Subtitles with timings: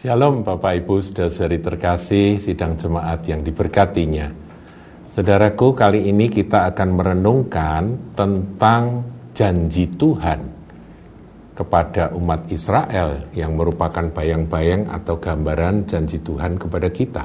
[0.00, 4.32] Shalom Bapak Ibu saudari terkasih sidang jemaat yang diberkatinya.
[5.12, 9.04] Saudaraku kali ini kita akan merenungkan tentang
[9.36, 10.40] janji Tuhan
[11.52, 17.24] kepada umat Israel yang merupakan bayang-bayang atau gambaran janji Tuhan kepada kita.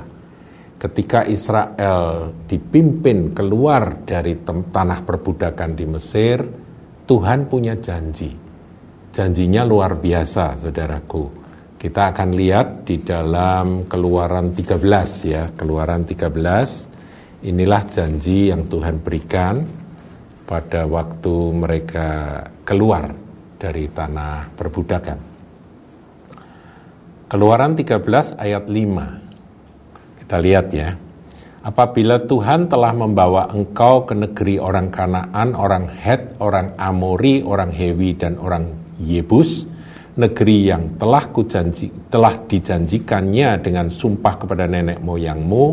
[0.76, 6.44] Ketika Israel dipimpin keluar dari tanah perbudakan di Mesir,
[7.08, 8.36] Tuhan punya janji.
[9.16, 11.45] Janjinya luar biasa, saudaraku
[11.86, 14.82] kita akan lihat di dalam Keluaran 13
[15.30, 17.46] ya, Keluaran 13.
[17.46, 19.62] Inilah janji yang Tuhan berikan
[20.50, 23.14] pada waktu mereka keluar
[23.62, 25.20] dari tanah perbudakan.
[27.30, 30.26] Keluaran 13 ayat 5.
[30.26, 30.90] Kita lihat ya.
[31.62, 38.18] Apabila Tuhan telah membawa engkau ke negeri orang Kanaan, orang Het, orang Amori, orang Hewi,
[38.18, 39.75] dan orang Yebus,
[40.16, 45.66] negeri yang telah kujanji telah dijanjikannya dengan sumpah kepada nenek moyangmu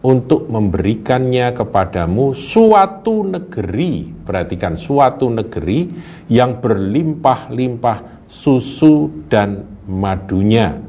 [0.00, 4.08] untuk memberikannya kepadamu suatu negeri.
[4.24, 5.92] Perhatikan suatu negeri
[6.32, 10.80] yang berlimpah-limpah susu dan madunya.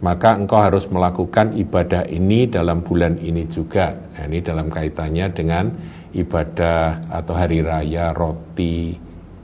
[0.00, 3.92] Maka engkau harus melakukan ibadah ini dalam bulan ini juga.
[3.92, 5.64] Nah, ini dalam kaitannya dengan
[6.16, 8.96] ibadah atau hari raya roti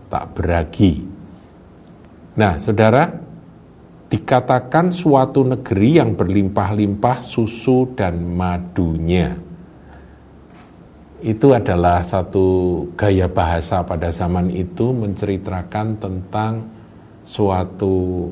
[0.09, 1.22] tak beragi
[2.33, 3.13] Nah, saudara,
[4.09, 9.37] dikatakan suatu negeri yang berlimpah-limpah susu dan madunya.
[11.23, 12.45] Itu adalah satu
[12.93, 16.53] gaya bahasa pada zaman itu menceritakan tentang
[17.25, 18.29] suatu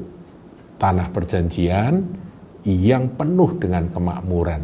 [0.80, 2.02] tanah perjanjian
[2.64, 4.62] yang penuh dengan kemakmuran.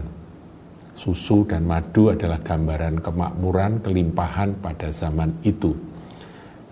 [0.96, 5.76] Susu dan madu adalah gambaran kemakmuran, kelimpahan pada zaman itu.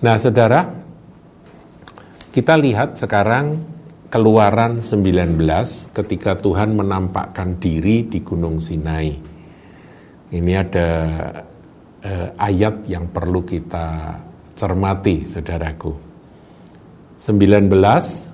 [0.00, 0.83] Nah, saudara,
[2.34, 3.62] kita lihat sekarang
[4.10, 5.38] keluaran 19
[5.94, 9.14] ketika Tuhan menampakkan diri di Gunung Sinai.
[10.34, 10.88] Ini ada
[12.02, 14.18] eh, ayat yang perlu kita
[14.58, 15.94] cermati, saudaraku.
[17.22, 17.70] 19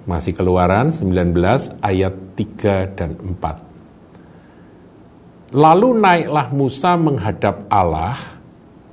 [0.09, 5.53] masih keluaran 19 ayat 3 dan 4.
[5.61, 8.17] Lalu naiklah Musa menghadap Allah,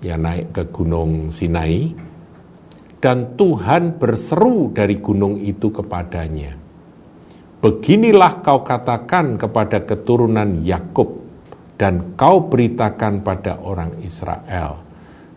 [0.04, 1.96] ya naik ke Gunung Sinai,
[2.98, 6.58] dan Tuhan berseru dari gunung itu kepadanya.
[7.58, 11.10] Beginilah kau katakan kepada keturunan Yakub
[11.78, 14.82] dan kau beritakan pada orang Israel.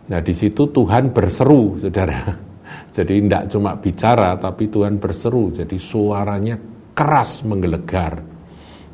[0.09, 2.21] Nah di situ Tuhan berseru, saudara.
[2.95, 5.53] Jadi tidak cuma bicara, tapi Tuhan berseru.
[5.53, 6.57] Jadi suaranya
[6.93, 8.21] keras menggelegar.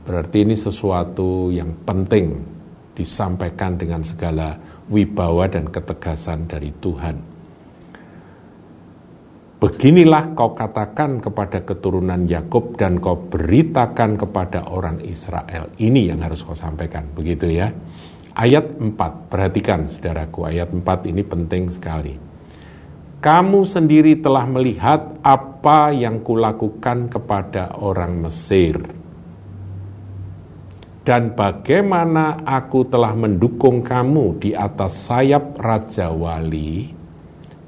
[0.08, 2.56] Berarti ini sesuatu yang penting
[2.96, 4.56] disampaikan dengan segala
[4.88, 7.37] wibawa dan ketegasan dari Tuhan.
[9.57, 15.73] Beginilah kau katakan kepada keturunan Yakub dan kau beritakan kepada orang Israel.
[15.81, 17.73] Ini yang harus kau sampaikan, begitu ya.
[18.38, 18.94] Ayat 4,
[19.34, 22.13] perhatikan saudaraku, ayat 4 ini penting sekali.
[23.18, 28.78] Kamu sendiri telah melihat apa yang kulakukan kepada orang Mesir.
[31.01, 36.97] Dan bagaimana aku telah mendukung kamu di atas sayap Raja Wali,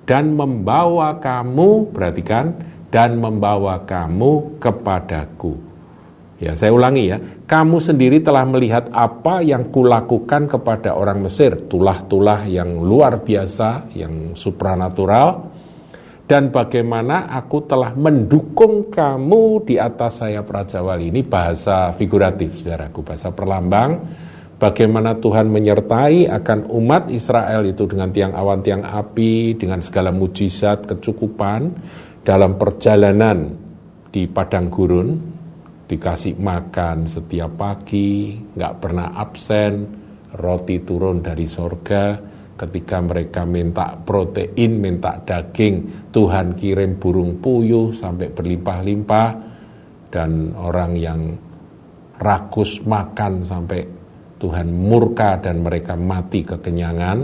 [0.09, 2.57] dan membawa kamu, perhatikan,
[2.89, 5.53] dan membawa kamu kepadaku.
[6.41, 7.21] Ya, saya ulangi ya.
[7.45, 14.33] Kamu sendiri telah melihat apa yang kulakukan kepada orang Mesir, tulah-tulah yang luar biasa, yang
[14.33, 15.53] supranatural,
[16.25, 21.13] dan bagaimana aku telah mendukung kamu di atas sayap Raja Wali.
[21.13, 24.01] Ini bahasa figuratif, saudaraku, bahasa perlambang
[24.59, 30.85] bagaimana Tuhan menyertai akan umat Israel itu dengan tiang awan, tiang api, dengan segala mujizat,
[30.85, 31.61] kecukupan
[32.21, 33.55] dalam perjalanan
[34.11, 35.09] di padang gurun,
[35.87, 39.73] dikasih makan setiap pagi, nggak pernah absen,
[40.35, 42.19] roti turun dari sorga,
[42.59, 49.29] ketika mereka minta protein, minta daging, Tuhan kirim burung puyuh sampai berlimpah-limpah,
[50.11, 51.21] dan orang yang
[52.19, 53.98] rakus makan sampai
[54.39, 57.17] Tuhan murka dan mereka mati kekenyangan.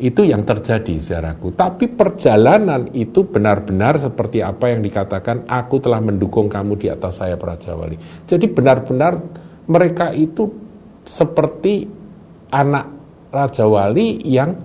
[0.00, 1.52] Itu yang terjadi, saudaraku.
[1.52, 7.36] Tapi perjalanan itu benar-benar seperti apa yang dikatakan, aku telah mendukung kamu di atas saya
[7.36, 8.00] Raja Wali.
[8.24, 9.20] Jadi benar-benar
[9.68, 10.48] mereka itu
[11.04, 11.84] seperti
[12.48, 12.86] anak
[13.28, 14.56] Raja Wali yang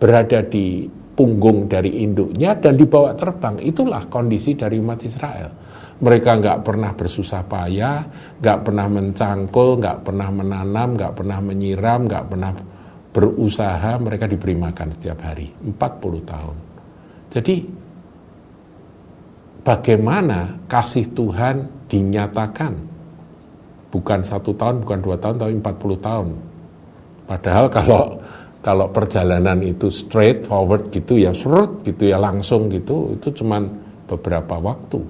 [0.00, 3.60] berada di punggung dari induknya dan dibawa terbang.
[3.62, 5.63] Itulah kondisi dari umat Israel.
[5.94, 7.98] Mereka nggak pernah bersusah payah,
[8.42, 12.52] nggak pernah mencangkul, nggak pernah menanam, nggak pernah menyiram, nggak pernah
[13.14, 13.92] berusaha.
[14.02, 15.74] Mereka diberi makan setiap hari, 40
[16.26, 16.56] tahun.
[17.30, 17.54] Jadi
[19.62, 22.72] bagaimana kasih Tuhan dinyatakan
[23.94, 26.28] bukan satu tahun, bukan dua tahun, tapi 40 tahun.
[27.24, 28.02] Padahal kalau
[28.64, 33.68] kalau perjalanan itu straight forward gitu ya surut gitu ya langsung gitu itu cuman
[34.08, 35.04] beberapa waktu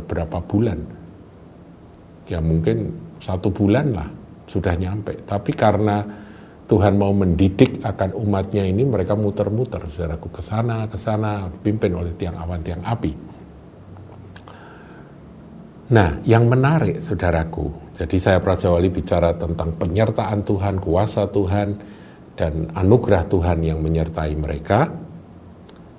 [0.00, 0.78] beberapa bulan.
[2.26, 4.08] Ya mungkin satu bulan lah
[4.46, 5.24] sudah nyampe.
[5.24, 6.02] Tapi karena
[6.66, 9.86] Tuhan mau mendidik akan umatnya ini mereka muter-muter.
[9.86, 13.12] Saudaraku ke sana ke sana dipimpin oleh tiang awan tiang api.
[15.86, 21.68] Nah, yang menarik, saudaraku, jadi saya Praja Wali bicara tentang penyertaan Tuhan, kuasa Tuhan,
[22.34, 24.90] dan anugerah Tuhan yang menyertai mereka.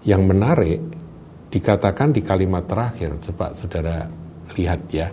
[0.03, 0.79] Yang menarik,
[1.47, 4.07] dikatakan di kalimat terakhir, coba saudara
[4.55, 5.07] lihat ya.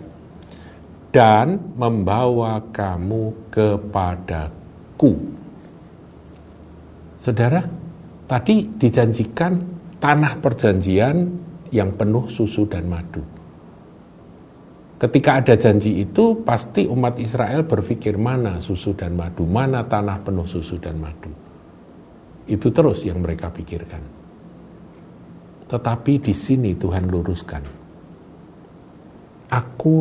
[1.11, 5.13] Dan membawa kamu kepadaku.
[7.17, 7.63] Saudara,
[8.27, 9.53] tadi dijanjikan
[9.95, 11.15] tanah perjanjian
[11.71, 13.23] yang penuh susu dan madu
[14.95, 20.47] Ketika ada janji itu, pasti umat Israel berpikir mana susu dan madu, mana tanah penuh
[20.47, 21.27] susu dan madu.
[22.47, 24.24] Itu terus yang mereka pikirkan.
[25.65, 27.63] Tetapi di sini Tuhan luruskan.
[29.49, 29.95] Aku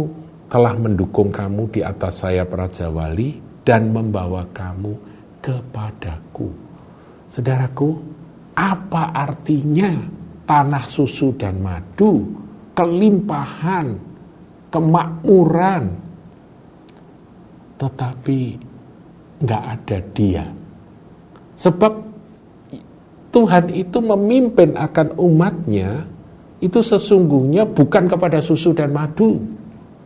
[0.48, 4.92] telah mendukung kamu di atas sayap Raja Wali dan membawa kamu
[5.40, 6.48] kepadaku.
[7.32, 7.90] Saudaraku,
[8.54, 9.90] apa artinya
[10.44, 12.28] tanah susu dan madu,
[12.76, 13.98] kelimpahan,
[14.68, 15.84] kemakmuran,
[17.80, 18.40] tetapi
[19.42, 20.44] nggak ada dia.
[21.58, 22.13] Sebab
[23.34, 26.06] Tuhan itu memimpin akan umatnya
[26.62, 29.42] itu sesungguhnya bukan kepada susu dan madu,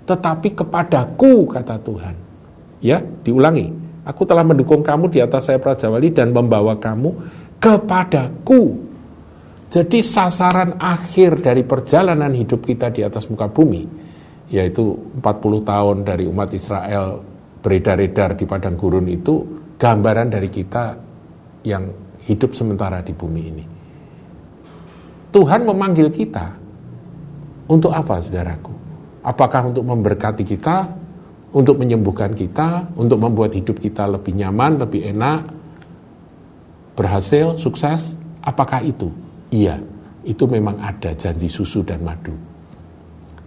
[0.08, 2.14] tetapi kepadaku kata Tuhan.
[2.80, 3.68] Ya, diulangi.
[4.08, 7.12] Aku telah mendukung kamu di atas saya Prajawali dan membawa kamu
[7.60, 8.88] kepadaku.
[9.68, 13.84] Jadi sasaran akhir dari perjalanan hidup kita di atas muka bumi
[14.48, 15.20] yaitu 40
[15.60, 17.20] tahun dari umat Israel
[17.60, 19.44] beredar-edar di padang gurun itu
[19.76, 20.84] gambaran dari kita
[21.68, 23.64] yang hidup sementara di bumi ini.
[25.32, 26.52] Tuhan memanggil kita
[27.68, 28.72] untuk apa saudaraku?
[29.24, 30.88] Apakah untuk memberkati kita,
[31.52, 35.40] untuk menyembuhkan kita, untuk membuat hidup kita lebih nyaman, lebih enak,
[36.96, 38.16] berhasil, sukses?
[38.44, 39.12] Apakah itu?
[39.52, 39.80] Iya,
[40.24, 42.32] itu memang ada janji susu dan madu.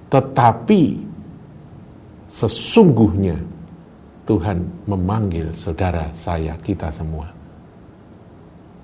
[0.10, 0.81] Tetapi
[2.30, 3.38] sesungguhnya
[4.30, 7.41] Tuhan memanggil saudara saya kita semua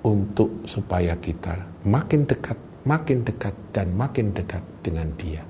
[0.06, 5.42] untuk supaya kita makin dekat, makin dekat dan makin dekat dengan Dia.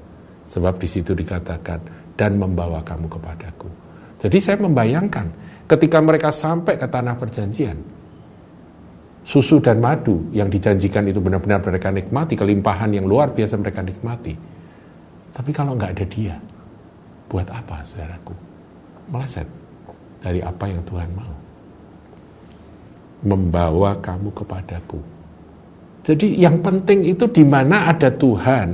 [0.49, 1.81] Sebab di situ dikatakan
[2.17, 3.69] dan membawa kamu kepadaku.
[4.19, 5.27] Jadi saya membayangkan
[5.69, 7.77] ketika mereka sampai ke tanah perjanjian,
[9.23, 14.59] susu dan madu yang dijanjikan itu benar-benar mereka nikmati, kelimpahan yang luar biasa mereka nikmati
[15.39, 16.35] tapi kalau nggak ada dia,
[17.31, 18.35] buat apa saudaraku?
[19.07, 19.47] Meleset
[20.19, 21.31] dari apa yang Tuhan mau.
[23.25, 25.01] Membawa kamu kepadaku.
[26.07, 28.69] Jadi yang penting itu di mana ada Tuhan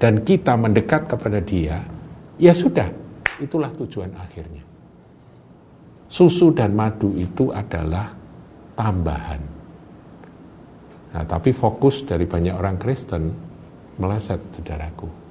[0.00, 1.78] dan kita mendekat kepada dia,
[2.40, 2.88] ya sudah,
[3.38, 4.64] itulah tujuan akhirnya.
[6.08, 8.08] Susu dan madu itu adalah
[8.72, 9.42] tambahan.
[11.12, 13.22] Nah, tapi fokus dari banyak orang Kristen
[14.00, 15.28] meleset, saudaraku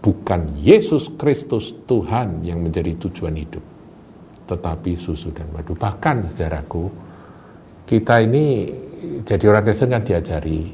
[0.00, 3.64] bukan Yesus Kristus Tuhan yang menjadi tujuan hidup,
[4.48, 5.76] tetapi susu dan madu.
[5.76, 6.88] Bahkan, saudaraku,
[7.90, 8.70] kita ini
[9.26, 10.70] jadi orang Kristen kan diajari,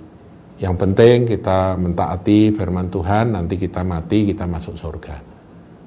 [0.61, 5.16] yang penting kita mentaati firman Tuhan, nanti kita mati, kita masuk surga.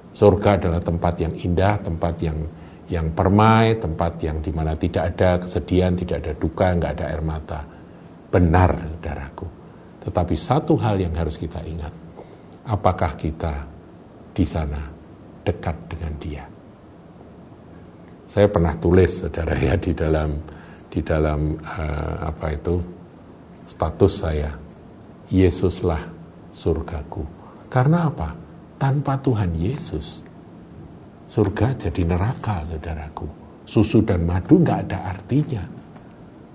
[0.10, 2.40] Surga adalah tempat yang indah, tempat yang
[2.90, 7.22] yang permai, tempat yang di mana tidak ada kesedihan, tidak ada duka, nggak ada air
[7.22, 7.62] mata.
[8.34, 9.46] Benar, saudaraku.
[10.10, 11.94] Tetapi satu hal yang harus kita ingat,
[12.66, 13.70] apakah kita
[14.34, 14.82] di sana
[15.46, 16.44] dekat dengan Dia.
[18.26, 20.59] Saya pernah tulis, saudara ya, di dalam
[20.90, 22.76] di dalam uh, apa itu
[23.70, 24.52] status saya,
[25.30, 26.02] Yesuslah
[26.50, 27.24] surgaku.
[27.70, 28.34] Karena apa?
[28.82, 30.26] Tanpa Tuhan Yesus,
[31.30, 33.28] surga jadi neraka, saudaraku.
[33.70, 35.62] Susu dan madu nggak ada artinya.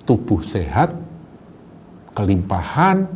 [0.03, 0.91] Tubuh sehat,
[2.11, 3.07] kelimpahan,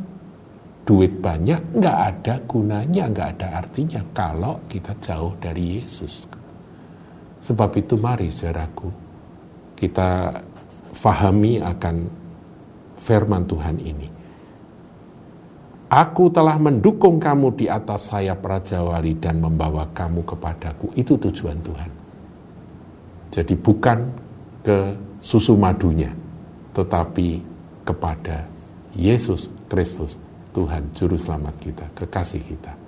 [0.86, 6.24] duit banyak nggak ada gunanya, nggak ada artinya kalau kita jauh dari Yesus.
[7.42, 8.88] Sebab itu mari saudaraku,
[9.76, 10.32] kita
[10.98, 12.10] fahami akan
[12.98, 14.08] firman Tuhan ini.
[15.88, 20.92] Aku telah mendukung kamu di atas sayap Raja Wali dan membawa kamu kepadaku.
[20.92, 21.90] Itu tujuan Tuhan.
[23.32, 23.98] Jadi bukan
[24.60, 24.92] ke
[25.24, 26.12] susu madunya,
[26.76, 27.40] tetapi
[27.88, 28.44] kepada
[28.92, 30.20] Yesus Kristus
[30.52, 32.87] Tuhan Juru Selamat kita, kekasih kita.